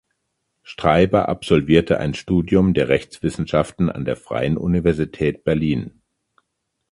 [0.63, 6.01] Streiber absolvierte ein Studium der Rechtswissenschaften an der Freien Universität Berlin.